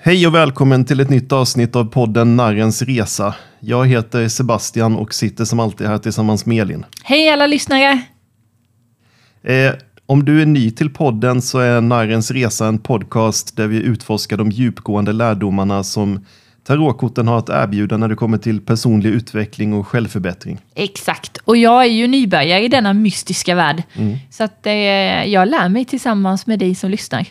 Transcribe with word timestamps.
Hej 0.00 0.26
och 0.26 0.34
välkommen 0.34 0.84
till 0.84 1.00
ett 1.00 1.10
nytt 1.10 1.32
avsnitt 1.32 1.76
av 1.76 1.84
podden 1.84 2.36
Narrens 2.36 2.82
Resa. 2.82 3.34
Jag 3.60 3.86
heter 3.86 4.28
Sebastian 4.28 4.96
och 4.96 5.14
sitter 5.14 5.44
som 5.44 5.60
alltid 5.60 5.86
här 5.86 5.98
tillsammans 5.98 6.46
med 6.46 6.62
Elin. 6.62 6.84
Hej 7.04 7.28
alla 7.30 7.46
lyssnare! 7.46 8.02
Eh, 9.42 9.72
om 10.06 10.24
du 10.24 10.42
är 10.42 10.46
ny 10.46 10.70
till 10.70 10.90
podden 10.90 11.42
så 11.42 11.58
är 11.58 11.80
Narrens 11.80 12.30
Resa 12.30 12.66
en 12.66 12.78
podcast 12.78 13.56
där 13.56 13.66
vi 13.66 13.76
utforskar 13.76 14.36
de 14.36 14.50
djupgående 14.50 15.12
lärdomarna 15.12 15.84
som 15.84 16.26
tarotkorten 16.66 17.28
har 17.28 17.38
att 17.38 17.48
erbjuda 17.48 17.96
när 17.96 18.08
det 18.08 18.14
kommer 18.14 18.38
till 18.38 18.60
personlig 18.60 19.10
utveckling 19.10 19.74
och 19.74 19.88
självförbättring. 19.88 20.58
Exakt, 20.74 21.36
och 21.36 21.56
jag 21.56 21.82
är 21.82 21.90
ju 21.90 22.06
nybörjare 22.06 22.64
i 22.64 22.68
denna 22.68 22.92
mystiska 22.92 23.54
värld. 23.54 23.82
Så 24.30 24.44
att 24.44 24.66
eh, 24.66 24.72
jag 25.24 25.48
lär 25.48 25.68
mig 25.68 25.84
tillsammans 25.84 26.46
med 26.46 26.58
dig 26.58 26.74
som 26.74 26.90
lyssnar. 26.90 27.26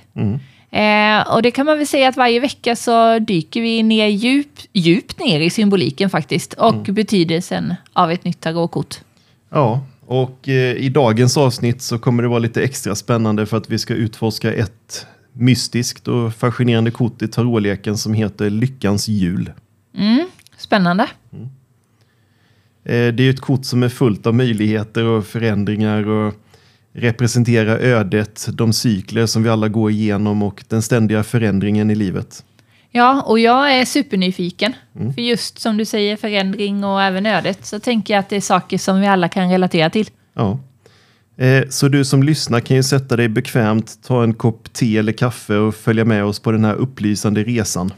Eh, 0.71 1.33
och 1.35 1.41
det 1.41 1.51
kan 1.51 1.65
man 1.65 1.77
väl 1.77 1.87
säga 1.87 2.09
att 2.09 2.17
varje 2.17 2.39
vecka 2.39 2.75
så 2.75 3.19
dyker 3.19 3.61
vi 3.61 3.83
ner 3.83 4.07
djup, 4.07 4.49
djupt 4.73 5.19
ner 5.19 5.39
i 5.39 5.49
symboliken 5.49 6.09
faktiskt 6.09 6.53
och 6.53 6.83
betydelsen 6.83 7.75
av 7.93 8.11
ett 8.11 8.23
nytt 8.23 8.41
tarotkort. 8.41 8.95
Ja, 9.49 9.81
och 10.05 10.49
eh, 10.49 10.73
i 10.75 10.89
dagens 10.89 11.37
avsnitt 11.37 11.81
så 11.81 11.99
kommer 11.99 12.23
det 12.23 12.29
vara 12.29 12.39
lite 12.39 12.63
extra 12.63 12.95
spännande 12.95 13.45
för 13.45 13.57
att 13.57 13.69
vi 13.69 13.79
ska 13.79 13.93
utforska 13.93 14.53
ett 14.53 15.07
mystiskt 15.33 16.07
och 16.07 16.33
fascinerande 16.33 16.91
kort 16.91 17.21
i 17.21 17.27
tarotleken 17.27 17.97
som 17.97 18.13
heter 18.13 18.49
Lyckans 18.49 19.07
hjul. 19.07 19.51
Spännande. 20.57 21.03
Eh, 22.83 23.13
Det 23.13 23.23
är 23.23 23.29
ett 23.29 23.39
kort 23.41 23.65
som 23.65 23.83
är 23.83 23.89
fullt 23.89 24.27
av 24.27 24.35
möjligheter 24.35 25.03
och 25.03 25.25
förändringar 25.25 26.07
och 26.07 26.33
representerar 26.97 27.77
ödet, 27.77 28.47
de 28.53 28.73
cykler 28.73 29.25
som 29.25 29.43
vi 29.43 29.49
alla 29.49 29.67
går 29.67 29.91
igenom 29.91 30.43
och 30.43 30.63
den 30.67 30.81
ständiga 30.81 31.23
förändringen 31.23 31.89
i 31.91 31.95
livet. 31.95 32.43
Ja, 32.91 33.21
och 33.21 33.39
jag 33.39 33.73
är 33.73 33.85
supernyfiken. 33.85 34.73
För 35.15 35.21
just 35.21 35.59
som 35.59 35.77
du 35.77 35.85
säger, 35.85 36.15
förändring 36.17 36.83
och 36.83 37.01
även 37.01 37.25
ödet, 37.25 37.65
så 37.65 37.79
tänker 37.79 38.13
jag 38.13 38.19
att 38.19 38.29
det 38.29 38.35
är 38.35 38.41
saker 38.41 38.77
som 38.77 39.01
vi 39.01 39.07
alla 39.07 39.29
kan 39.29 39.49
relatera 39.49 39.89
till. 39.89 40.09
Ja. 40.33 40.59
Eh, 41.37 41.63
Så 41.69 41.87
du 41.87 42.05
som 42.05 42.23
lyssnar 42.23 42.59
kan 42.59 42.77
ju 42.77 42.83
sätta 42.83 43.15
dig 43.15 43.29
bekvämt, 43.29 43.99
ta 44.07 44.23
en 44.23 44.33
kopp 44.33 44.73
te 44.73 44.97
eller 44.97 45.11
kaffe 45.11 45.55
och 45.55 45.75
följa 45.75 46.05
med 46.05 46.23
oss 46.25 46.39
på 46.39 46.51
den 46.51 46.65
här 46.65 46.73
upplysande 46.73 47.43
resan. 47.43 47.93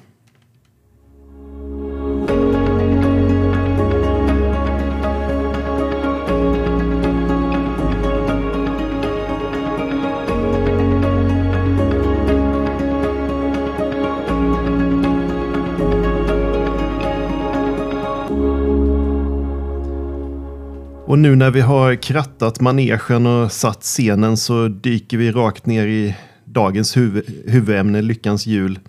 Och 21.10 21.20
nu 21.20 21.36
när 21.36 21.52
vi 21.52 21.62
har 21.62 21.96
krattat 21.96 22.60
manegen 22.62 23.26
och 23.26 23.52
satt 23.52 23.82
scenen 23.82 24.38
så 24.38 24.68
dyker 24.68 25.18
vi 25.18 25.32
rakt 25.32 25.66
ner 25.66 25.88
i 25.88 26.16
dagens 26.46 26.98
huv- 26.98 27.50
huvudämne, 27.50 28.02
Lyckans 28.02 28.48
hjul. 28.48 28.80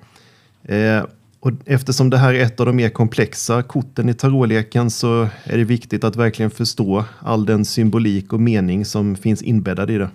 Eh, 0.64 1.04
och 1.40 1.52
eftersom 1.66 2.10
det 2.10 2.18
här 2.18 2.34
är 2.34 2.42
ett 2.42 2.60
av 2.60 2.66
de 2.66 2.76
mer 2.76 2.88
komplexa 2.88 3.62
korten 3.62 4.08
i 4.08 4.14
tarotleken 4.14 4.90
så 4.90 5.28
är 5.44 5.58
det 5.58 5.64
viktigt 5.64 6.04
att 6.04 6.16
verkligen 6.16 6.50
förstå 6.50 7.04
all 7.18 7.46
den 7.46 7.64
symbolik 7.64 8.32
och 8.32 8.40
mening 8.40 8.84
som 8.84 9.16
finns 9.16 9.42
inbäddad 9.42 9.90
i 9.90 9.98
det. 9.98 10.10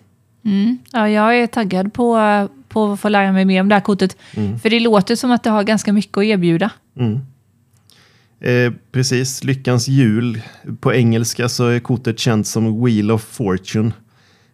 Ja, 0.91 1.09
jag 1.09 1.37
är 1.39 1.47
taggad 1.47 1.93
på, 1.93 2.17
på 2.69 2.91
att 2.91 2.99
få 2.99 3.09
lära 3.09 3.31
mig 3.31 3.45
mer 3.45 3.61
om 3.61 3.69
det 3.69 3.75
här 3.75 3.81
kortet. 3.81 4.17
För 4.61 4.69
det 4.69 4.79
låter 4.79 5.15
som 5.15 5.31
att 5.31 5.43
det 5.43 5.49
har 5.49 5.63
ganska 5.63 5.93
mycket 5.93 6.17
att 6.17 6.23
erbjuda. 6.23 6.69
Eh, 8.45 8.73
precis, 8.91 9.43
Lyckans 9.43 9.87
hjul. 9.87 10.41
På 10.79 10.93
engelska 10.93 11.49
så 11.49 11.67
är 11.67 11.79
kortet 11.79 12.19
känt 12.19 12.47
som 12.47 12.85
Wheel 12.85 13.11
of 13.11 13.23
Fortune. 13.23 13.91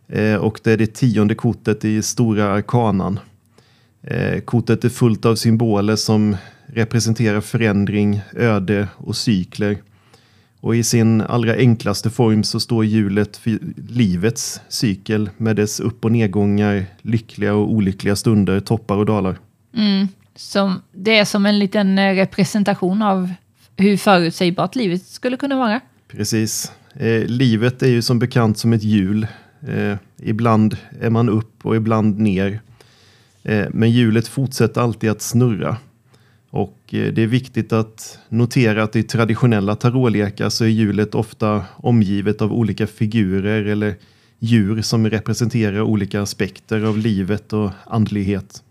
Eh, 0.07 0.35
och 0.35 0.59
det 0.63 0.71
är 0.71 0.77
det 0.77 0.93
tionde 0.93 1.35
kortet 1.35 1.85
i 1.85 2.01
Stora 2.01 2.53
Arkanan. 2.53 3.19
Eh, 4.03 4.39
kortet 4.39 4.85
är 4.85 4.89
fullt 4.89 5.25
av 5.25 5.35
symboler 5.35 5.95
som 5.95 6.37
representerar 6.65 7.41
förändring, 7.41 8.21
öde 8.35 8.87
och 8.97 9.15
cykler. 9.15 9.77
Och 10.59 10.75
i 10.75 10.83
sin 10.83 11.21
allra 11.21 11.53
enklaste 11.53 12.09
form 12.09 12.43
så 12.43 12.59
står 12.59 12.85
hjulet 12.85 13.37
för 13.37 13.59
livets 13.89 14.61
cykel 14.69 15.29
med 15.37 15.55
dess 15.55 15.79
upp 15.79 16.05
och 16.05 16.11
nedgångar, 16.11 16.85
lyckliga 17.01 17.53
och 17.53 17.71
olyckliga 17.71 18.15
stunder, 18.15 18.59
toppar 18.59 18.97
och 18.97 19.05
dalar. 19.05 19.37
Mm. 19.77 20.07
Som, 20.35 20.81
det 20.91 21.17
är 21.17 21.25
som 21.25 21.45
en 21.45 21.59
liten 21.59 21.99
eh, 21.99 22.15
representation 22.15 23.01
av 23.01 23.33
hur 23.77 23.97
förutsägbart 23.97 24.75
livet 24.75 25.05
skulle 25.05 25.37
kunna 25.37 25.57
vara. 25.57 25.81
Precis. 26.07 26.71
Eh, 26.95 27.25
livet 27.25 27.83
är 27.83 27.87
ju 27.89 28.01
som 28.01 28.19
bekant 28.19 28.57
som 28.57 28.73
ett 28.73 28.83
hjul. 28.83 29.27
Eh, 29.67 29.97
ibland 30.17 30.77
är 31.01 31.09
man 31.09 31.29
upp 31.29 31.65
och 31.65 31.75
ibland 31.75 32.19
ner. 32.19 32.61
Eh, 33.43 33.65
men 33.69 33.91
hjulet 33.91 34.27
fortsätter 34.27 34.81
alltid 34.81 35.09
att 35.09 35.21
snurra. 35.21 35.77
Och 36.49 36.77
eh, 36.89 37.13
det 37.13 37.23
är 37.23 37.27
viktigt 37.27 37.73
att 37.73 38.19
notera 38.29 38.83
att 38.83 38.95
i 38.95 39.03
traditionella 39.03 39.75
tarotlekar 39.75 40.49
så 40.49 40.63
är 40.63 40.69
hjulet 40.69 41.15
ofta 41.15 41.65
omgivet 41.75 42.41
av 42.41 42.53
olika 42.53 42.87
figurer 42.87 43.65
eller 43.65 43.95
djur 44.39 44.81
som 44.81 45.09
representerar 45.09 45.81
olika 45.81 46.21
aspekter 46.21 46.83
av 46.83 46.97
livet 46.97 47.53
och 47.53 47.71
andlighet. 47.85 48.63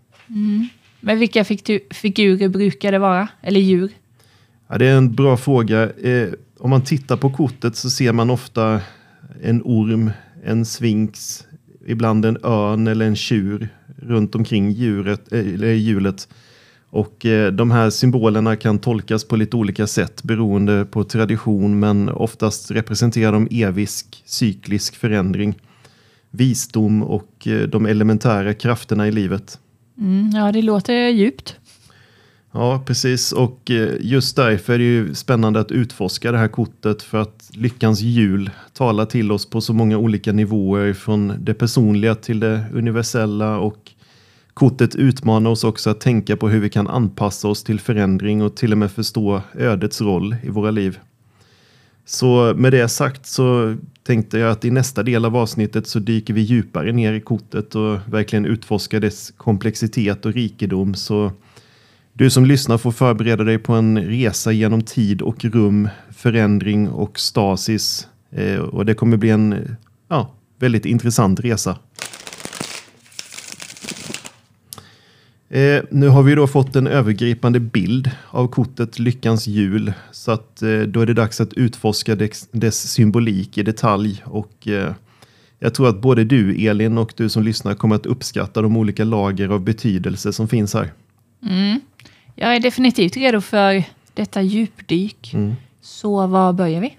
Men 0.99 1.19
vilka 1.19 1.45
figurer 1.91 2.47
brukar 2.47 2.91
det 2.91 2.99
vara? 2.99 3.27
Eller 3.41 3.59
djur? 3.59 3.91
Ja, 4.71 4.77
det 4.77 4.85
är 4.85 4.97
en 4.97 5.15
bra 5.15 5.37
fråga. 5.37 5.89
Eh, 5.89 6.29
om 6.59 6.69
man 6.69 6.81
tittar 6.81 7.17
på 7.17 7.29
kortet 7.29 7.75
så 7.75 7.89
ser 7.89 8.13
man 8.13 8.29
ofta 8.29 8.81
en 9.41 9.61
orm, 9.65 10.11
en 10.43 10.65
sfinx, 10.65 11.43
ibland 11.87 12.25
en 12.25 12.37
örn 12.43 12.87
eller 12.87 13.05
en 13.05 13.15
tjur 13.15 13.69
runt 13.97 14.35
omkring 14.35 14.71
djuret, 14.71 15.33
eh, 15.33 15.39
eller 15.39 15.73
hjulet. 15.73 16.27
Och 16.89 17.25
eh, 17.25 17.51
de 17.51 17.71
här 17.71 17.89
symbolerna 17.89 18.55
kan 18.55 18.79
tolkas 18.79 19.23
på 19.23 19.35
lite 19.35 19.57
olika 19.57 19.87
sätt 19.87 20.23
beroende 20.23 20.85
på 20.85 21.03
tradition 21.03 21.79
men 21.79 22.09
oftast 22.09 22.71
representerar 22.71 23.31
de 23.31 23.47
evisk, 23.51 24.23
cyklisk 24.25 24.95
förändring, 24.95 25.55
visdom 26.29 27.03
och 27.03 27.47
eh, 27.47 27.67
de 27.67 27.85
elementära 27.85 28.53
krafterna 28.53 29.07
i 29.07 29.11
livet. 29.11 29.59
Mm, 29.97 30.31
ja, 30.33 30.51
det 30.51 30.61
låter 30.61 31.09
djupt. 31.09 31.57
Ja, 32.53 32.83
precis. 32.85 33.31
Och 33.31 33.71
eh, 33.71 33.95
just 33.99 34.35
därför 34.35 34.73
är 34.73 34.77
det 34.77 34.83
ju 34.83 35.15
spännande 35.15 35.59
att 35.59 35.71
utforska 35.71 36.31
det 36.31 36.37
här 36.37 36.47
kortet 36.47 37.01
för 37.03 37.21
att 37.21 37.49
lyckans 37.53 38.01
hjul 38.01 38.49
talar 38.73 39.05
till 39.05 39.31
oss 39.31 39.49
på 39.49 39.61
så 39.61 39.73
många 39.73 39.97
olika 39.97 40.31
nivåer 40.31 40.93
från 40.93 41.33
det 41.39 41.53
personliga 41.53 42.15
till 42.15 42.39
det 42.39 42.65
universella 42.73 43.57
och 43.57 43.91
kortet 44.53 44.95
utmanar 44.95 45.49
oss 45.49 45.63
också 45.63 45.89
att 45.89 45.99
tänka 45.99 46.37
på 46.37 46.49
hur 46.49 46.59
vi 46.59 46.69
kan 46.69 46.87
anpassa 46.87 47.47
oss 47.47 47.63
till 47.63 47.79
förändring 47.79 48.41
och 48.41 48.55
till 48.55 48.71
och 48.71 48.77
med 48.77 48.91
förstå 48.91 49.41
ödets 49.53 50.01
roll 50.01 50.35
i 50.43 50.49
våra 50.49 50.71
liv. 50.71 50.99
Så 52.05 52.53
med 52.57 52.73
det 52.73 52.89
sagt 52.89 53.25
så 53.25 53.75
tänkte 54.03 54.37
jag 54.37 54.51
att 54.51 54.65
i 54.65 54.71
nästa 54.71 55.03
del 55.03 55.25
av 55.25 55.35
avsnittet 55.35 55.87
så 55.87 55.99
dyker 55.99 56.33
vi 56.33 56.41
djupare 56.41 56.91
ner 56.91 57.13
i 57.13 57.21
kortet 57.21 57.75
och 57.75 57.99
verkligen 58.05 58.45
utforskar 58.45 58.99
dess 58.99 59.33
komplexitet 59.37 60.25
och 60.25 60.33
rikedom. 60.33 60.95
Så 60.95 61.31
du 62.13 62.29
som 62.29 62.45
lyssnar 62.45 62.77
får 62.77 62.91
förbereda 62.91 63.43
dig 63.43 63.57
på 63.57 63.73
en 63.73 63.97
resa 63.97 64.51
genom 64.51 64.81
tid 64.81 65.21
och 65.21 65.45
rum, 65.45 65.89
förändring 66.09 66.89
och 66.89 67.19
stasis. 67.19 68.07
Eh, 68.31 68.59
och 68.59 68.85
det 68.85 68.93
kommer 68.93 69.17
bli 69.17 69.29
en 69.29 69.75
ja, 70.07 70.33
väldigt 70.59 70.85
intressant 70.85 71.39
resa. 71.39 71.77
Eh, 75.51 75.83
nu 75.91 76.07
har 76.07 76.23
vi 76.23 76.35
då 76.35 76.47
fått 76.47 76.75
en 76.75 76.87
övergripande 76.87 77.59
bild 77.59 78.11
av 78.29 78.47
kortet 78.47 78.99
Lyckans 78.99 79.47
hjul. 79.47 79.93
Så 80.11 80.31
att 80.31 80.61
eh, 80.61 80.79
då 80.79 81.01
är 81.01 81.05
det 81.05 81.13
dags 81.13 81.41
att 81.41 81.53
utforska 81.53 82.15
dess, 82.15 82.47
dess 82.51 82.91
symbolik 82.91 83.57
i 83.57 83.63
detalj. 83.63 84.23
Och 84.25 84.67
eh, 84.67 84.93
jag 85.59 85.73
tror 85.73 85.89
att 85.89 86.01
både 86.01 86.23
du 86.23 86.67
Elin 86.67 86.97
och 86.97 87.13
du 87.17 87.29
som 87.29 87.43
lyssnar 87.43 87.73
kommer 87.75 87.95
att 87.95 88.05
uppskatta 88.05 88.61
de 88.61 88.77
olika 88.77 89.03
lager 89.03 89.49
av 89.49 89.61
betydelse 89.61 90.33
som 90.33 90.47
finns 90.47 90.73
här. 90.73 90.91
Jag 92.35 92.55
är 92.55 92.59
definitivt 92.59 93.17
redo 93.17 93.41
för 93.41 93.83
detta 94.13 94.41
djupdyk. 94.41 95.35
Så 95.81 96.27
var 96.27 96.53
börjar 96.53 96.81
vi? 96.81 96.97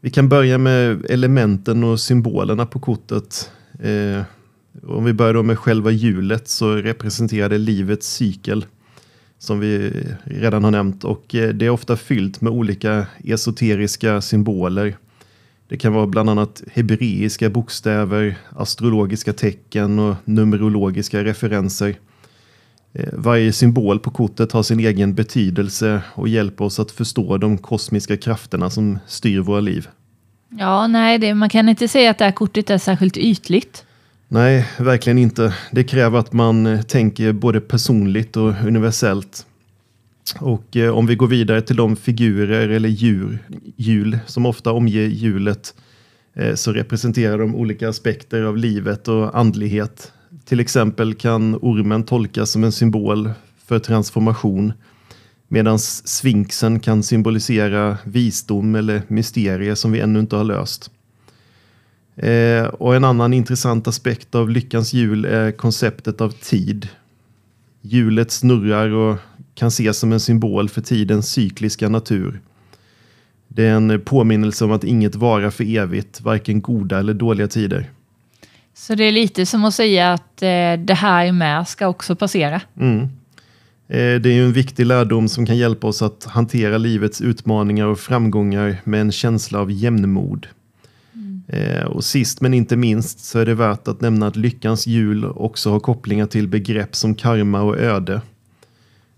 Vi 0.00 0.10
kan 0.10 0.28
börja 0.28 0.58
med 0.58 1.10
elementen 1.10 1.84
och 1.84 2.00
symbolerna 2.00 2.66
på 2.66 2.78
kortet. 2.78 3.50
Eh, 3.80 4.22
om 4.82 5.04
vi 5.04 5.12
börjar 5.12 5.42
med 5.42 5.58
själva 5.58 5.90
hjulet 5.90 6.48
så 6.48 6.74
representerar 6.74 7.48
det 7.48 7.58
livets 7.58 8.06
cykel 8.06 8.66
som 9.38 9.60
vi 9.60 9.92
redan 10.24 10.64
har 10.64 10.70
nämnt 10.70 11.04
och 11.04 11.34
eh, 11.34 11.48
det 11.48 11.66
är 11.66 11.70
ofta 11.70 11.96
fyllt 11.96 12.40
med 12.40 12.52
olika 12.52 13.06
esoteriska 13.24 14.20
symboler. 14.20 14.96
Det 15.68 15.76
kan 15.76 15.92
vara 15.92 16.06
bland 16.06 16.30
annat 16.30 16.62
hebreiska 16.72 17.50
bokstäver, 17.50 18.38
astrologiska 18.48 19.32
tecken 19.32 19.98
och 19.98 20.14
numerologiska 20.24 21.24
referenser. 21.24 21.94
Eh, 22.94 23.08
varje 23.12 23.52
symbol 23.52 23.98
på 23.98 24.10
kortet 24.10 24.52
har 24.52 24.62
sin 24.62 24.80
egen 24.80 25.14
betydelse 25.14 26.02
och 26.14 26.28
hjälper 26.28 26.64
oss 26.64 26.80
att 26.80 26.90
förstå 26.90 27.38
de 27.38 27.58
kosmiska 27.58 28.16
krafterna 28.16 28.70
som 28.70 28.98
styr 29.06 29.40
våra 29.40 29.60
liv. 29.60 29.88
Ja, 30.58 30.86
nej, 30.86 31.18
det, 31.18 31.34
man 31.34 31.48
kan 31.48 31.68
inte 31.68 31.88
säga 31.88 32.10
att 32.10 32.18
det 32.18 32.24
här 32.24 32.32
kortet 32.32 32.70
är 32.70 32.78
särskilt 32.78 33.16
ytligt. 33.16 33.84
Nej, 34.28 34.68
verkligen 34.78 35.18
inte. 35.18 35.54
Det 35.70 35.84
kräver 35.84 36.18
att 36.18 36.32
man 36.32 36.66
eh, 36.66 36.82
tänker 36.82 37.32
både 37.32 37.60
personligt 37.60 38.36
och 38.36 38.54
universellt. 38.66 39.46
Och 40.40 40.76
eh, 40.76 40.90
om 40.90 41.06
vi 41.06 41.14
går 41.14 41.26
vidare 41.26 41.62
till 41.62 41.76
de 41.76 41.96
figurer 41.96 42.68
eller 42.68 42.88
djur, 42.88 43.38
hjul 43.76 44.18
som 44.26 44.46
ofta 44.46 44.72
omger 44.72 45.06
hjulet 45.06 45.74
eh, 46.34 46.54
så 46.54 46.72
representerar 46.72 47.38
de 47.38 47.54
olika 47.54 47.88
aspekter 47.88 48.42
av 48.42 48.56
livet 48.56 49.08
och 49.08 49.38
andlighet. 49.38 50.12
Till 50.44 50.60
exempel 50.60 51.14
kan 51.14 51.54
ormen 51.54 52.04
tolkas 52.04 52.50
som 52.50 52.64
en 52.64 52.72
symbol 52.72 53.30
för 53.64 53.78
transformation 53.78 54.72
medan 55.48 55.78
sfinxen 55.78 56.80
kan 56.80 57.02
symbolisera 57.02 57.98
visdom 58.04 58.74
eller 58.74 59.02
mysterier 59.08 59.74
som 59.74 59.92
vi 59.92 60.00
ännu 60.00 60.20
inte 60.20 60.36
har 60.36 60.44
löst. 60.44 60.90
Eh, 62.16 62.64
och 62.64 62.96
en 62.96 63.04
annan 63.04 63.32
intressant 63.32 63.88
aspekt 63.88 64.34
av 64.34 64.50
lyckans 64.50 64.92
hjul 64.92 65.24
är 65.24 65.52
konceptet 65.52 66.20
av 66.20 66.30
tid. 66.30 66.88
Hjulet 67.80 68.30
snurrar 68.30 68.90
och 68.90 69.18
kan 69.54 69.68
ses 69.68 69.98
som 69.98 70.12
en 70.12 70.20
symbol 70.20 70.68
för 70.68 70.80
tidens 70.80 71.28
cykliska 71.28 71.88
natur. 71.88 72.40
Det 73.48 73.64
är 73.66 73.74
en 73.74 74.00
påminnelse 74.04 74.64
om 74.64 74.72
att 74.72 74.84
inget 74.84 75.14
varar 75.14 75.50
för 75.50 75.76
evigt, 75.76 76.20
varken 76.20 76.60
goda 76.60 76.98
eller 76.98 77.14
dåliga 77.14 77.48
tider. 77.48 77.90
Så 78.82 78.94
det 78.94 79.04
är 79.04 79.12
lite 79.12 79.46
som 79.46 79.64
att 79.64 79.74
säga 79.74 80.12
att 80.12 80.42
eh, 80.42 80.84
det 80.84 80.94
här 80.94 81.32
med 81.32 81.68
ska 81.68 81.88
också 81.88 82.16
passera. 82.16 82.60
Mm. 82.80 83.00
Eh, 83.88 84.20
det 84.20 84.28
är 84.28 84.32
ju 84.32 84.44
en 84.44 84.52
viktig 84.52 84.86
lärdom 84.86 85.28
som 85.28 85.46
kan 85.46 85.56
hjälpa 85.56 85.86
oss 85.86 86.02
att 86.02 86.24
hantera 86.24 86.78
livets 86.78 87.20
utmaningar 87.20 87.86
och 87.86 87.98
framgångar 87.98 88.76
med 88.84 89.00
en 89.00 89.12
känsla 89.12 89.60
av 89.60 89.70
jämnmod. 89.70 90.46
Eh, 91.48 91.84
och 91.84 92.04
sist 92.04 92.40
men 92.40 92.54
inte 92.54 92.76
minst 92.76 93.24
så 93.24 93.38
är 93.38 93.46
det 93.46 93.54
värt 93.54 93.88
att 93.88 94.00
nämna 94.00 94.26
att 94.26 94.36
lyckans 94.36 94.86
hjul 94.86 95.24
också 95.24 95.70
har 95.70 95.80
kopplingar 95.80 96.26
till 96.26 96.48
begrepp 96.48 96.96
som 96.96 97.14
karma 97.14 97.62
och 97.62 97.78
öde. 97.78 98.20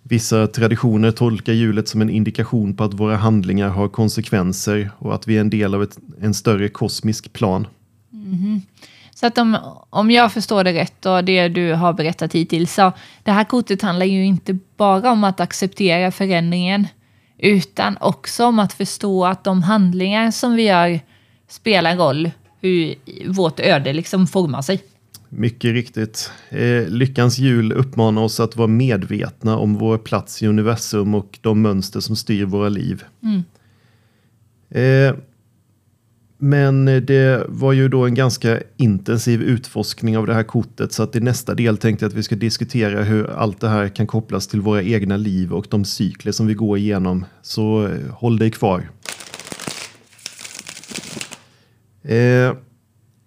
Vissa 0.03 0.47
traditioner 0.47 1.11
tolkar 1.11 1.53
hjulet 1.53 1.89
som 1.89 2.03
en 2.03 2.11
indikation 2.11 2.77
på 2.77 2.85
att 2.85 2.95
våra 2.95 3.17
handlingar 3.17 3.69
har 3.69 3.89
konsekvenser 3.89 4.91
och 4.99 5.15
att 5.15 5.29
vi 5.29 5.37
är 5.37 5.41
en 5.41 5.51
del 5.51 5.75
av 5.75 5.83
ett, 5.83 5.99
en 6.21 6.35
större 6.35 6.69
kosmisk 6.69 7.33
plan. 7.33 7.67
Mm. 8.13 8.61
Så 9.15 9.27
att 9.27 9.39
om, 9.39 9.59
om 9.91 10.11
jag 10.11 10.33
förstår 10.33 10.65
det 10.65 10.73
rätt 10.73 11.07
och 11.07 11.25
det 11.25 11.49
du 11.49 11.73
har 11.73 11.93
berättat 11.93 12.35
hittills, 12.35 12.75
så 12.75 12.93
det 13.23 13.31
här 13.31 13.45
kortet 13.45 13.83
handlar 13.83 14.07
ju 14.07 14.25
inte 14.25 14.59
bara 14.77 15.13
om 15.13 15.25
att 15.25 15.41
acceptera 15.41 16.11
förändringen, 16.11 16.87
utan 17.39 17.97
också 18.01 18.45
om 18.45 18.59
att 18.59 18.73
förstå 18.73 19.25
att 19.25 19.45
de 19.45 19.63
handlingar 19.63 20.31
som 20.31 20.55
vi 20.55 20.63
gör 20.63 21.01
spelar 21.49 21.97
roll 21.97 22.31
hur 22.61 22.95
vårt 23.27 23.61
öde 23.61 23.93
liksom 23.93 24.27
formar 24.27 24.63
sig. 24.63 24.83
Mycket 25.29 25.73
riktigt. 25.73 26.31
Eh, 26.49 26.89
lyckans 26.89 27.39
hjul 27.39 27.73
uppmanar 27.73 28.23
oss 28.23 28.41
att 28.41 28.57
vara 28.57 28.69
medvetna 28.69 29.59
om 29.59 29.75
vår 29.75 29.99
plats 29.99 30.43
i 30.43 30.47
universum 30.47 31.15
och 31.15 31.39
de 31.41 31.63
mönster 31.63 32.01
som 32.01 32.17
styr 32.17 32.45
våra 32.45 32.69
liv. 32.69 33.05
Mm. 33.23 33.45
Eh, 34.71 35.15
men 36.39 36.89
eh, 36.89 36.97
det 36.97 37.45
var 37.49 37.73
ju 37.73 37.89
då 37.89 38.07
en 38.07 38.15
ganska 38.15 38.61
intensiv 38.77 39.43
utforskning 39.43 40.19
av 40.19 40.27
det 40.27 40.35
här 40.35 40.43
kortet 40.43 40.93
så 40.93 41.03
att 41.03 41.17
i 41.17 41.21
nästa 41.21 41.55
del 41.55 41.77
tänkte 41.77 42.05
jag 42.05 42.11
att 42.11 42.17
vi 42.17 42.23
ska 42.23 42.37
diskutera 42.37 43.03
hur 43.03 43.31
allt 43.31 43.61
det 43.61 43.69
här 43.69 43.89
kan 43.89 44.07
kopplas 44.07 44.47
till 44.47 44.61
våra 44.61 44.83
egna 44.83 45.17
liv 45.17 45.53
och 45.53 45.67
de 45.71 45.85
cykler 45.85 46.33
som 46.33 46.47
vi 46.47 46.55
går 46.55 46.79
igenom. 46.79 47.25
Så 47.43 47.87
eh, 47.87 48.11
håll 48.11 48.39
dig 48.39 48.51
kvar. 48.51 48.89
Eh, 52.03 52.53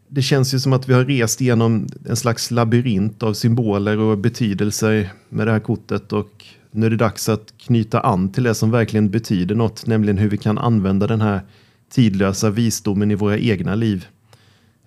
det 0.09 0.21
känns 0.21 0.53
ju 0.53 0.59
som 0.59 0.73
att 0.73 0.89
vi 0.89 0.93
har 0.93 1.05
rest 1.05 1.41
igenom 1.41 1.87
en 2.09 2.15
slags 2.15 2.51
labyrint 2.51 3.23
av 3.23 3.33
symboler 3.33 3.99
och 3.99 4.17
betydelser 4.17 5.09
med 5.29 5.47
det 5.47 5.51
här 5.51 5.59
kortet 5.59 6.13
och 6.13 6.45
nu 6.71 6.85
är 6.85 6.89
det 6.89 6.97
dags 6.97 7.29
att 7.29 7.53
knyta 7.57 7.99
an 7.99 8.31
till 8.31 8.43
det 8.43 8.55
som 8.55 8.71
verkligen 8.71 9.09
betyder 9.09 9.55
något, 9.55 9.85
nämligen 9.85 10.17
hur 10.17 10.29
vi 10.29 10.37
kan 10.37 10.57
använda 10.57 11.07
den 11.07 11.21
här 11.21 11.41
tidlösa 11.89 12.49
visdomen 12.49 13.11
i 13.11 13.15
våra 13.15 13.37
egna 13.37 13.75
liv. 13.75 14.07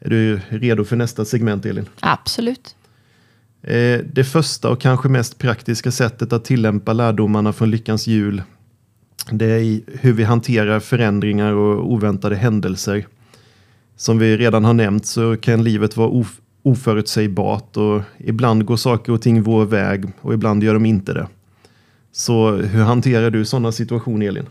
Är 0.00 0.10
du 0.10 0.40
redo 0.48 0.84
för 0.84 0.96
nästa 0.96 1.24
segment, 1.24 1.66
Elin? 1.66 1.88
Absolut. 2.00 2.76
Eh, 3.62 4.00
det 4.12 4.24
första 4.24 4.70
och 4.70 4.80
kanske 4.80 5.08
mest 5.08 5.38
praktiska 5.38 5.90
sättet 5.90 6.32
att 6.32 6.44
tillämpa 6.44 6.92
lärdomarna 6.92 7.52
från 7.52 7.70
Lyckans 7.70 8.06
hjul, 8.06 8.42
det 9.30 9.46
är 9.46 9.80
hur 9.86 10.12
vi 10.12 10.24
hanterar 10.24 10.80
förändringar 10.80 11.52
och 11.52 11.92
oväntade 11.92 12.36
händelser. 12.36 13.06
Som 13.96 14.18
vi 14.18 14.36
redan 14.36 14.64
har 14.64 14.74
nämnt 14.74 15.06
så 15.06 15.36
kan 15.36 15.64
livet 15.64 15.96
vara 15.96 16.08
of 16.08 16.40
oförutsägbart 16.62 17.76
och 17.76 18.02
ibland 18.18 18.64
går 18.64 18.76
saker 18.76 19.12
och 19.12 19.22
ting 19.22 19.42
vår 19.42 19.64
väg 19.64 20.04
och 20.20 20.34
ibland 20.34 20.64
gör 20.64 20.74
de 20.74 20.86
inte 20.86 21.12
det. 21.12 21.28
Så 22.12 22.50
hur 22.50 22.82
hanterar 22.82 23.30
du 23.30 23.44
sådana 23.44 23.72
situationer, 23.72 24.26
Elin? 24.26 24.46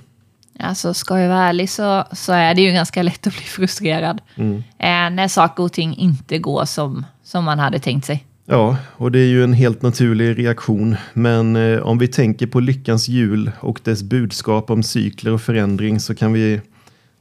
Alltså, 0.60 0.94
ska 0.94 1.20
jag 1.20 1.30
vara 1.30 1.44
ärlig 1.44 1.70
så, 1.70 2.04
så 2.12 2.34
är 2.34 2.56
det 2.56 2.62
ju 2.62 2.72
ganska 2.72 3.04
lätt 3.04 3.28
att 3.28 3.34
bli 3.34 3.44
frustrerad 3.44 4.22
mm. 4.36 4.56
eh, 4.58 5.16
när 5.16 5.28
saker 5.28 5.64
och 5.64 5.74
ting 5.74 5.96
inte 5.96 6.38
går 6.38 6.66
som, 6.66 7.06
som 7.24 7.44
man 7.44 7.60
hade 7.60 7.80
tänkt 7.80 8.06
sig. 8.06 8.26
Ja, 8.46 8.78
och 8.92 9.12
det 9.12 9.20
är 9.20 9.28
ju 9.28 9.44
en 9.44 9.54
helt 9.54 9.82
naturlig 9.82 10.40
reaktion. 10.40 10.96
Men 11.14 11.56
eh, 11.56 11.80
om 11.80 11.98
vi 11.98 12.08
tänker 12.08 12.48
på 12.48 12.60
lyckans 12.60 13.08
hjul 13.08 13.52
och 13.60 13.80
dess 13.84 14.04
budskap 14.04 14.70
om 14.70 14.84
cykler 14.84 15.32
och 15.32 15.42
förändring 15.42 16.00
så 16.00 16.16
kan 16.16 16.34
vi 16.34 16.62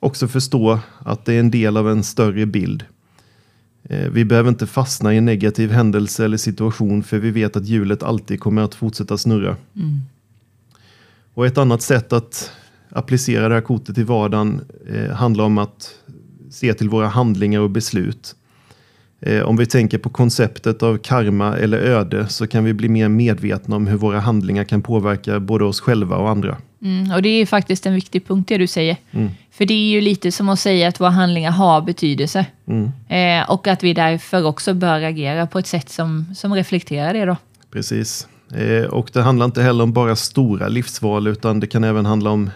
också 0.00 0.29
förstå 0.29 0.79
att 0.99 1.25
det 1.25 1.35
är 1.35 1.40
en 1.40 1.50
del 1.50 1.76
av 1.76 1.90
en 1.90 2.02
större 2.02 2.46
bild. 2.46 2.85
Eh, 3.82 4.08
vi 4.11 4.25
behöver 4.25 4.49
inte 4.49 4.67
fastna 4.67 5.14
i 5.14 5.19
en 5.19 5.25
negativ 5.25 5.70
händelse 5.70 6.25
eller 6.25 6.37
situation 6.37 7.02
för 7.02 7.19
vi 7.19 7.31
vet 7.31 7.56
att 7.56 7.67
hjulet 7.67 8.02
alltid 8.02 8.40
kommer 8.40 8.62
att 8.62 8.75
fortsätta 8.75 9.19
snurra. 9.19 9.56
Mm. 9.76 10.00
Och 11.35 11.46
ett 11.46 11.58
annat 11.58 11.82
sätt 11.82 12.12
att 12.12 12.52
applicera 12.99 13.49
det 13.49 13.55
här 13.55 13.62
kortet 13.62 13.99
i 13.99 14.03
vardagen 14.03 14.61
eh, 14.95 15.15
handlar 15.15 15.45
om 15.45 15.59
att 15.59 15.95
se 16.50 16.75
till 16.75 16.89
våra 16.89 17.09
handlingar 17.09 17.61
och 17.61 17.71
beslut. 17.71 18.35
Eh, 19.21 19.43
om 19.43 19.56
vi 19.56 19.67
tänker 19.67 19.99
på 19.99 20.11
konceptet 20.11 20.83
av 20.83 20.99
karma 20.99 21.56
eller 21.56 21.79
öde 21.79 22.29
så 22.29 22.47
kan 22.47 22.65
vi 22.65 22.73
bli 22.73 22.89
mer 22.89 23.09
medvetna 23.09 23.77
om 23.77 23.87
hur 23.87 23.97
våra 23.97 24.21
handlingar 24.21 24.65
kan 24.65 24.83
påverka 24.83 25.41
både 25.41 25.65
oss 25.65 25.81
själva 25.81 26.17
och 26.17 26.31
andra. 26.31 26.56
Mm, 26.83 27.12
och 27.12 27.23
det 27.23 27.28
är 27.28 27.47
faktiskt 27.47 27.87
en 27.87 27.95
viktig 27.95 28.26
punkt 28.26 28.49
det 28.49 28.59
du 28.59 28.67
säger. 28.67 28.97
Mm. 29.11 29.31
För 29.50 29.64
det 29.64 29.75
är 29.75 29.90
ju 29.90 30.00
lite 30.00 30.33
som 30.33 30.49
att 30.49 30.61
säga 30.61 30.88
att 30.88 31.00
våra 31.00 31.11
handlingar 31.11 31.50
har 31.50 31.81
betydelse. 31.81 32.47
Mm. 32.67 32.90
Eh, 33.09 33.50
och 33.50 33.67
att 33.67 33.85
vi 33.85 33.95
därför 33.95 34.47
också 34.47 34.75
bör 34.75 35.02
agera 35.02 35.47
på 35.47 35.59
ett 35.59 35.67
sätt 35.67 35.88
som, 35.88 36.35
som 36.35 36.55
reflekterar 36.55 37.14
det 37.14 37.25
då. 37.25 37.37
Precis. 37.73 38.28
Eh, 38.55 38.85
och 38.85 39.11
det 39.12 39.23
handlar 39.23 39.47
inte 39.47 39.62
heller 39.62 39.85
om 39.85 39.93
bara 39.93 40.17
stora 40.17 40.69
livsval 40.69 41.26
utan 41.26 41.61
det 41.61 41.67
kan 41.67 41.85
även 41.85 42.07
handla 42.07 42.31
om 42.31 42.50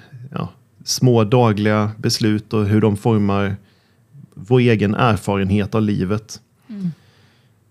små 0.84 1.24
dagliga 1.24 1.90
beslut 1.96 2.52
och 2.52 2.66
hur 2.66 2.80
de 2.80 2.96
formar 2.96 3.56
vår 4.34 4.60
egen 4.60 4.94
erfarenhet 4.94 5.74
av 5.74 5.82
livet. 5.82 6.40
Mm. 6.68 6.90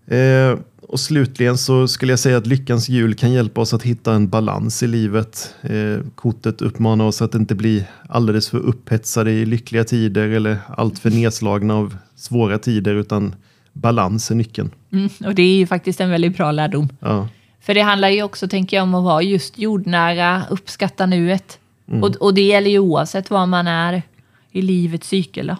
Eh, 0.06 0.58
och 0.88 1.00
slutligen 1.00 1.58
så 1.58 1.88
skulle 1.88 2.12
jag 2.12 2.18
säga 2.18 2.36
att 2.36 2.46
lyckans 2.46 2.88
hjul 2.88 3.14
kan 3.14 3.32
hjälpa 3.32 3.60
oss 3.60 3.74
att 3.74 3.82
hitta 3.82 4.14
en 4.14 4.28
balans 4.28 4.82
i 4.82 4.86
livet. 4.86 5.54
Eh, 5.62 5.98
kortet 6.14 6.62
uppmanar 6.62 7.04
oss 7.04 7.22
att 7.22 7.34
inte 7.34 7.54
bli 7.54 7.84
alldeles 8.08 8.48
för 8.48 8.58
upphetsade 8.58 9.32
i 9.32 9.46
lyckliga 9.46 9.84
tider 9.84 10.28
eller 10.28 10.58
alltför 10.68 11.10
nedslagna 11.10 11.74
av 11.74 11.96
svåra 12.16 12.58
tider 12.58 12.94
utan 12.94 13.34
balans 13.72 14.30
är 14.30 14.34
nyckeln. 14.34 14.70
Mm, 14.92 15.08
och 15.26 15.34
det 15.34 15.42
är 15.42 15.56
ju 15.56 15.66
faktiskt 15.66 16.00
en 16.00 16.10
väldigt 16.10 16.36
bra 16.36 16.52
lärdom. 16.52 16.88
Ja. 17.00 17.28
För 17.60 17.74
det 17.74 17.80
handlar 17.80 18.08
ju 18.08 18.22
också, 18.22 18.48
tänker 18.48 18.76
jag, 18.76 18.82
om 18.82 18.94
att 18.94 19.04
vara 19.04 19.22
just 19.22 19.58
jordnära, 19.58 20.42
uppskatta 20.50 21.06
nuet. 21.06 21.58
Mm. 21.88 22.02
Och, 22.02 22.16
och 22.16 22.34
det 22.34 22.42
gäller 22.42 22.70
ju 22.70 22.78
oavsett 22.78 23.30
var 23.30 23.46
man 23.46 23.66
är 23.66 24.02
i 24.50 24.62
livets 24.62 25.08
cykel. 25.08 25.46
Då. 25.46 25.56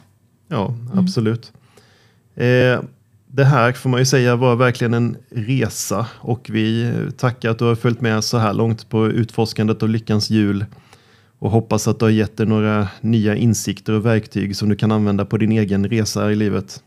Ja, 0.49 0.67
mm. 0.67 0.99
absolut. 0.99 1.53
Mm. 2.37 2.79
Eh, 2.79 2.85
det 3.27 3.45
här 3.45 3.73
får 3.73 3.91
man 3.91 4.01
ju 4.01 4.07
säga 4.07 4.37
var 4.37 4.57
verkligen 4.57 4.95
en 4.95 5.17
resa 5.31 6.07
och 6.15 6.51
vi 6.53 6.93
tackar 7.17 7.51
att 7.51 7.59
du 7.59 7.65
har 7.65 7.75
följt 7.75 8.01
med 8.01 8.25
så 8.25 8.39
här 8.39 8.55
långt 8.55 8.89
på 8.89 9.07
utforskandet 9.07 9.83
av 9.83 9.89
lyckans 9.89 10.31
hjul 10.31 10.65
och 11.39 11.51
hoppas 11.51 11.89
att 11.89 11.99
du 11.99 12.05
har 12.05 12.11
gett 12.11 12.37
dig 12.37 12.47
några 12.47 12.89
nya 13.01 13.37
insikter 13.37 13.93
och 13.93 14.07
verktyg 14.07 14.57
som 14.57 14.69
du 14.69 14.77
kan 14.77 14.93
använda 14.93 15.25
på 15.25 15.37
din 15.37 15.53
egen 15.53 15.89
resa 15.89 16.33
i 16.33 16.35
livet. 16.35 16.83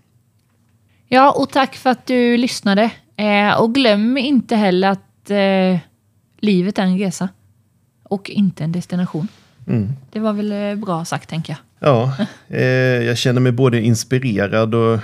Ja, 1.07 1.31
och 1.31 1.49
tack 1.49 1.75
för 1.75 1.89
att 1.89 2.05
du 2.05 2.37
lyssnade. 2.37 2.91
Eh, 3.15 3.61
och 3.61 3.73
glöm 3.75 4.17
inte 4.17 4.55
heller 4.55 4.89
att 4.89 5.29
eh, 5.29 5.79
livet 6.39 6.79
är 6.79 6.83
en 6.83 6.97
resa 6.97 7.29
och 8.15 8.29
inte 8.29 8.63
en 8.63 8.71
destination. 8.71 9.27
Mm. 9.67 9.93
Det 10.11 10.19
var 10.19 10.33
väl 10.33 10.51
eh, 10.51 10.75
bra 10.75 11.05
sagt, 11.05 11.29
tänker 11.29 11.53
jag. 11.53 11.89
Ja, 11.89 12.15
eh, 12.47 12.63
jag 13.03 13.17
känner 13.17 13.41
mig 13.41 13.51
både 13.51 13.81
inspirerad 13.81 14.75
och 14.75 14.93
eh, 14.93 15.01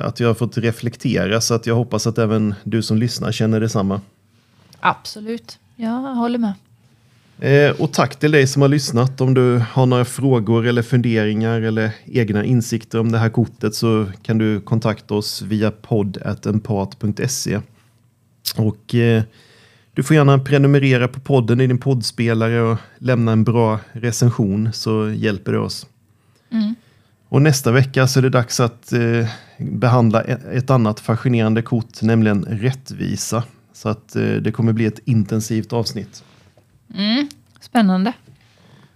att 0.00 0.20
jag 0.20 0.28
har 0.28 0.34
fått 0.34 0.58
reflektera 0.58 1.40
så 1.40 1.54
att 1.54 1.66
jag 1.66 1.74
hoppas 1.74 2.06
att 2.06 2.18
även 2.18 2.54
du 2.64 2.82
som 2.82 2.98
lyssnar 2.98 3.32
känner 3.32 3.60
detsamma. 3.60 4.00
Absolut. 4.80 5.58
Jag 5.76 6.14
håller 6.14 6.38
med. 6.38 6.52
Eh, 7.40 7.80
och 7.80 7.92
tack 7.92 8.16
till 8.16 8.30
dig 8.30 8.46
som 8.46 8.62
har 8.62 8.68
lyssnat. 8.68 9.20
Om 9.20 9.34
du 9.34 9.62
har 9.70 9.86
några 9.86 10.04
frågor 10.04 10.66
eller 10.66 10.82
funderingar 10.82 11.60
eller 11.60 11.90
egna 12.06 12.44
insikter 12.44 13.00
om 13.00 13.12
det 13.12 13.18
här 13.18 13.30
kortet 13.30 13.74
så 13.74 14.06
kan 14.22 14.38
du 14.38 14.60
kontakta 14.60 15.14
oss 15.14 15.42
via 15.42 15.70
podd.empat.se. 15.70 17.60
Och 18.56 18.94
eh, 18.94 19.22
du 19.98 20.02
får 20.02 20.16
gärna 20.16 20.38
prenumerera 20.38 21.08
på 21.08 21.20
podden 21.20 21.60
i 21.60 21.66
din 21.66 21.78
poddspelare 21.78 22.60
och 22.60 22.78
lämna 22.98 23.32
en 23.32 23.44
bra 23.44 23.80
recension 23.92 24.72
så 24.72 25.10
hjälper 25.10 25.52
det 25.52 25.58
oss. 25.58 25.86
Mm. 26.52 26.74
Och 27.28 27.42
nästa 27.42 27.72
vecka 27.72 28.06
så 28.06 28.20
är 28.20 28.22
det 28.22 28.28
dags 28.28 28.60
att 28.60 28.92
eh, 28.92 29.28
behandla 29.58 30.24
e- 30.24 30.38
ett 30.52 30.70
annat 30.70 31.00
fascinerande 31.00 31.62
kort, 31.62 32.02
nämligen 32.02 32.44
rättvisa. 32.44 33.42
Så 33.72 33.88
att 33.88 34.16
eh, 34.16 34.22
det 34.22 34.52
kommer 34.52 34.72
bli 34.72 34.86
ett 34.86 35.00
intensivt 35.04 35.72
avsnitt. 35.72 36.24
Mm. 36.94 37.28
Spännande. 37.60 38.12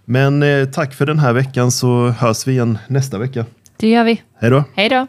Men 0.05 0.43
eh, 0.43 0.65
tack 0.65 0.93
för 0.93 1.05
den 1.05 1.19
här 1.19 1.33
veckan 1.33 1.71
så 1.71 2.07
hörs 2.07 2.47
vi 2.47 2.51
igen 2.51 2.77
nästa 2.87 3.17
vecka. 3.17 3.45
Det 3.77 3.89
gör 3.89 4.03
vi. 4.03 4.21
Hej 4.39 4.49
då! 4.49 4.63
Hej 4.75 4.89
då! 4.89 5.07